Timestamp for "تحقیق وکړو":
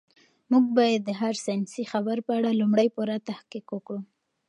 3.29-3.99